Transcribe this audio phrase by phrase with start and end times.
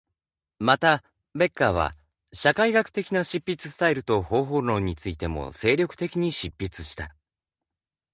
[0.57, 1.03] また、
[1.35, 1.91] ベッカーは、
[2.33, 7.15] 社会学的な執筆スタイルと方法論についても精力的に執筆した。